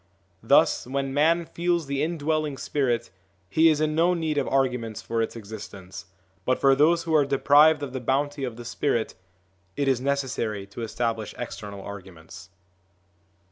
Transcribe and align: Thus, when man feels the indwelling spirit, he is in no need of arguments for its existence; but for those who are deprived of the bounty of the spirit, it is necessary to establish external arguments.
Thus, 0.41 0.87
when 0.87 1.13
man 1.13 1.45
feels 1.45 1.85
the 1.85 2.01
indwelling 2.01 2.57
spirit, 2.57 3.11
he 3.47 3.69
is 3.69 3.79
in 3.79 3.93
no 3.93 4.15
need 4.15 4.39
of 4.39 4.47
arguments 4.47 4.99
for 5.03 5.21
its 5.21 5.35
existence; 5.35 6.07
but 6.43 6.57
for 6.57 6.73
those 6.73 7.03
who 7.03 7.13
are 7.13 7.23
deprived 7.23 7.83
of 7.83 7.93
the 7.93 7.99
bounty 8.01 8.43
of 8.43 8.55
the 8.55 8.65
spirit, 8.65 9.13
it 9.75 9.87
is 9.87 10.01
necessary 10.01 10.65
to 10.65 10.81
establish 10.81 11.35
external 11.37 11.83
arguments. 11.83 12.49